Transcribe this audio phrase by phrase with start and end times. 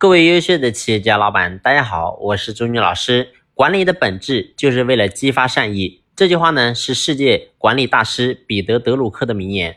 [0.00, 3.34] 各位优秀的企业家老板，大家好，我是朱军老师。
[3.52, 9.76] 管理的本质就是为了激发善意，这句话呢是世界管理大师彼得·德鲁克的名言。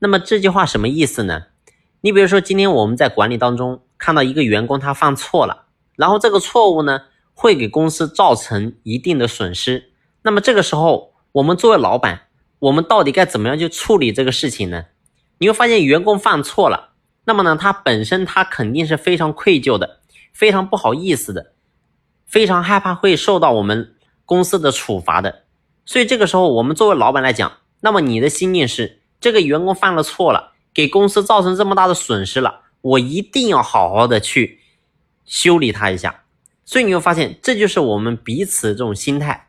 [0.00, 1.44] 那么这句话什么意思呢？
[2.02, 5.64] 你比如说，今天我们在管理当中看到一个员工他犯错了，
[5.96, 9.92] 然后这个错误呢会给公司造成一定的损失。
[10.20, 12.26] 那么这个时候，我们作为老板，
[12.58, 14.84] 我们到底该怎么样去处理这个事情呢？
[15.38, 16.90] 你会发现，员工犯错了。
[17.24, 20.00] 那么呢，他本身他肯定是非常愧疚的，
[20.32, 21.52] 非常不好意思的，
[22.26, 23.94] 非常害怕会受到我们
[24.24, 25.44] 公司的处罚的。
[25.84, 34.58] 所以这个时候，我们作为老板来讲，那么你的心境是：这个员工犯了错了，给公司造成这么大的损失了，我一定要好好的去
[35.24, 36.24] 修理他一下。
[36.64, 39.48] 所以你会发现，这就是我们彼此这种心态。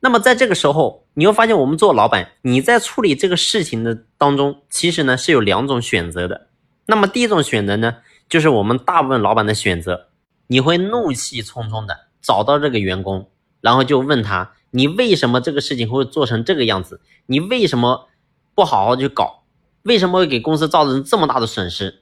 [0.00, 6.47] 那么在这个时候，你会发现，我们做老板，你在处理这个事情的当中，其实呢是有两种选择的。
[6.90, 7.98] 那么第一种选择呢，
[8.30, 10.08] 就是我们大部分老板的选择，
[10.46, 13.28] 你会怒气冲冲的找到这个员工，
[13.60, 17.02] 然后就问他，你为什么这个事情会做成这个样子？
[17.26, 18.08] 你为什么
[18.54, 19.44] 不好好去搞？
[19.82, 22.00] 为什么会给公司造成这么大的损失？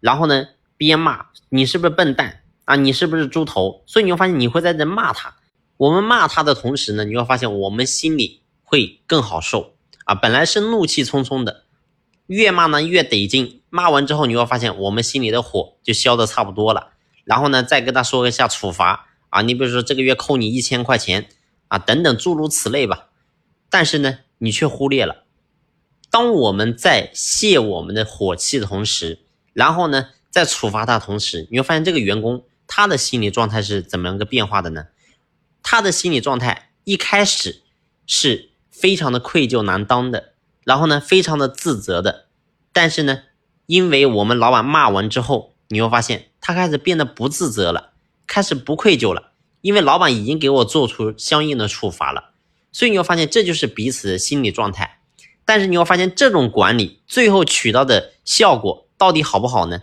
[0.00, 2.74] 然后呢，边骂你是不是笨蛋啊？
[2.74, 3.84] 你是不是猪头？
[3.86, 5.36] 所以你会发现你会在这骂他。
[5.76, 10.16] 我们骂他的同时呢，你会发现我们心里会更好受啊。
[10.16, 11.62] 本来是怒气冲冲的。
[12.26, 16.92] 越骂呢越得劲，骂完之后你会发现我们心里的火就消的差不多了，
[17.24, 21.26] 然后呢再跟他说一下处罚啊，你比如说这个月扣你一千块钱
[21.66, 23.08] 啊等等诸如此类吧，
[23.68, 25.24] 但是呢你却忽略了，
[26.08, 29.18] 当我们在泄我们的火气的同时，
[29.52, 34.86] 然后呢在处罚他同时，你会发现这个员工他的心理状态是怎么样个变化的呢？
[35.64, 37.62] 他的心理状态一开始
[38.06, 40.34] 是非常的愧疚难当的。
[40.62, 42.26] 然后呢，非常的自责的，
[42.72, 43.24] 但是呢，
[43.66, 47.92] 因为我们老板骂完之后，你会发现他开始变得不自责了，
[48.26, 52.32] 开始不愧疚了，因为老板已经给我做出相应的处罚了，
[52.72, 55.00] 所以你会发现这就是彼此的心理状态。
[55.44, 59.82] 但是你会发现这种管理最后取到的效果到底好不好呢？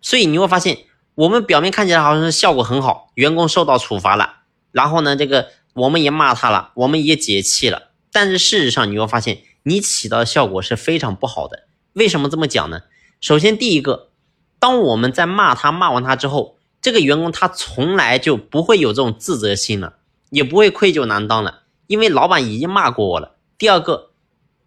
[0.00, 0.78] 所以你会发现，
[1.14, 4.42] 我们表面看起来好像是效果很好，员工受到处罚了，
[4.72, 9.42] 然后呢，这个我们也骂他了，我们也解气了，但是事实上你会发现。
[9.66, 11.62] 你起到的效果是非常不好的。
[11.94, 12.82] 为什么这么讲呢？
[13.20, 14.10] 首先，第一个，
[14.58, 19.94] 当我们在骂他骂完他之后，这个员工他从来就不会有这种自责心了，
[20.30, 23.36] 也不会愧疚难当了，因为老板已经骂过我了。
[23.56, 24.10] 第二个，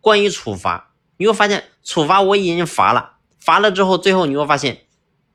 [0.02, 4.86] 关于处罚，你会发现处罚我已经罚了，罚了之后，最后你会发现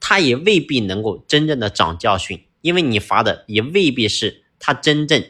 [0.01, 5.23] 他也未必能够真正的长教训，因为你罚的也未必是他真正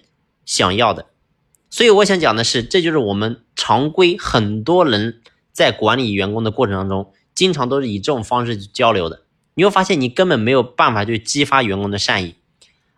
[0.46, 1.06] 想要的。
[1.68, 5.20] 所以我想讲的是，这就是我们常规很多人
[5.52, 9.22] 在管理员工的过程当中，经常都是以这种方式去交流的。
[9.54, 12.34] 你会发现，你根本没有办法去激发员工的善意。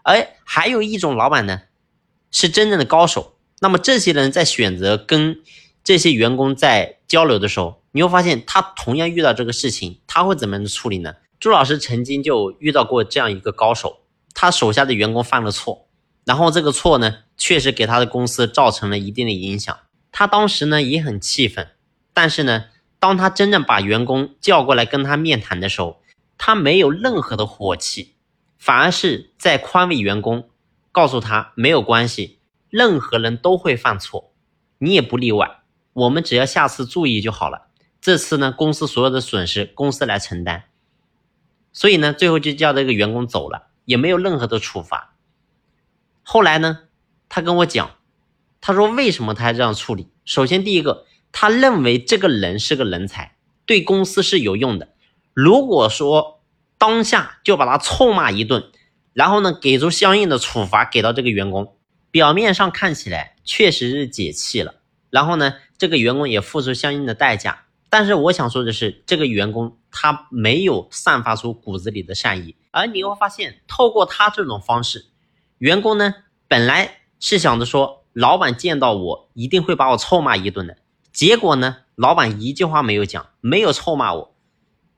[0.03, 1.63] 而还有一种老板呢，
[2.31, 3.37] 是真正的高手。
[3.61, 5.41] 那么这些人在选择跟
[5.83, 11.15] 这些员工在交流的时候，你会发现他同样遇到这个事情，他会怎么样处理呢？
[11.41, 13.99] 朱老师曾经就遇到过这样一个高手，
[14.35, 15.89] 他手下的员工犯了错。
[16.25, 19.77] 然后这个错呢，确实给他的公司造成了一定的影响。
[20.11, 21.69] 他当时呢也很气愤，
[22.15, 26.01] 但是呢，当他真正把员工叫过来跟他面谈的时候，
[26.39, 28.15] 他没有任何的火气，
[28.57, 30.49] 反而是在宽慰员工，
[30.91, 32.39] 告诉他没有关系，
[32.71, 34.33] 任何人都会犯错，
[34.79, 35.59] 你也不例外。
[35.93, 37.67] 我们只要下次注意就好了。
[38.01, 40.65] 这次呢，公司所有的损失公司来承担。
[41.73, 45.15] 所以呢，最后就叫这个员工走了，也没有任何的处罚。
[46.23, 46.81] 后来呢，
[47.29, 47.91] 他跟我讲，
[48.61, 50.09] 他说为什么他要这样处理？
[50.25, 51.07] 首先，第一个，
[51.37, 53.37] 他认为这个人是个人才，
[53.67, 54.91] 对公司是有用的。
[55.33, 56.41] 如果说
[56.79, 58.71] 当下就把他臭骂一顿，
[59.13, 61.77] 然后呢，给出相应的处罚给到这个员工，
[62.13, 64.77] 表面上看起来确实是解气了，
[65.11, 67.65] 然后呢，这个员工也付出相应的代价。
[67.91, 75.07] 但是我想说的是，这个员工他没有散发出骨子里的善意，而你会发现，透过他这种方式。
[75.59, 76.15] 员工呢，
[76.47, 80.77] 本来是想着说，老板见到我一定会把我臭骂一顿的。
[81.15, 84.35] 结果呢，老板一句话没有讲，没有臭骂我。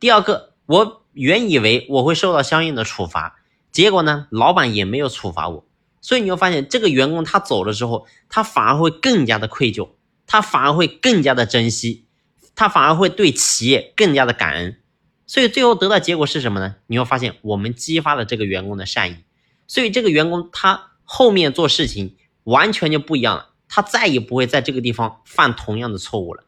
[0.00, 3.36] 第二个，我原以为我会受到相应的处罚，
[3.70, 5.66] 结果呢，老板也没有处罚我。
[6.00, 9.90] 所以你会发现，这个员工他走了之后，他反而会更加的愧疚，
[10.26, 12.06] 他反而会更加的珍惜，
[12.54, 14.80] 他反而会对企业更加的感恩。
[15.26, 16.76] 所以最后得到结果是什么呢？
[16.86, 19.16] 你会发现，我们激发了这个员工的善意。
[19.66, 26.44] 所以这个员工他后面做事情完全就不一样了，他再也不会在这个地方犯同样的错误了。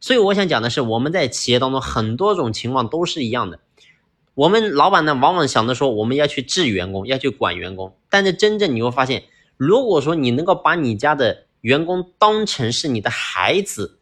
[0.00, 3.60] 所以我想讲的是，我们在企业当中很多种情况都是一样的。
[4.34, 9.24] 我们老板呢，往往想着说我们要去治员工，要去管员工，但是真正你会发现，
[9.56, 13.98] 如果说你能够把你家的员工当成是你的孩子，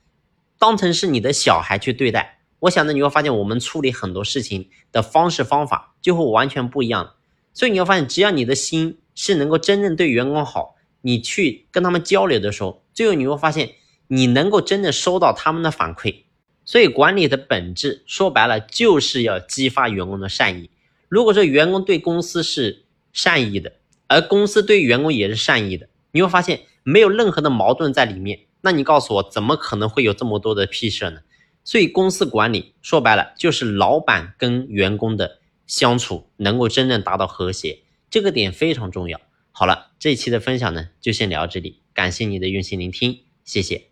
[0.59, 7.14] 当成是你的小孩去对待，我想呢，你会发现我们处理很多事情的方式方法就会完全不一样。
[7.53, 10.76] 所以你会发现，只要你的心是能够真正对员工好，
[11.09, 13.71] 你去跟他们交流的时候，最后你会发现，
[14.09, 16.25] 你能够真正收到他们的反馈。
[16.67, 20.69] 所以管理的本质说白了就是要激发员工的善意。
[21.09, 22.85] 如果说员工对公司是
[23.15, 23.73] 善意的，
[24.07, 28.41] 而公司对员工也是善意的，你会发现没有任何的矛盾在里面。
[28.61, 31.21] 那你告诉我，怎么可能会有这么多的屁事呢？
[31.65, 35.39] 所以公司管理说白了就是老板跟员工的。
[35.69, 39.21] 相处能够真正达到和谐，这个点非常重要。
[39.59, 43.88] 好了，这一期的分享呢，就先聊到这里，感谢你的用心聆听，谢谢。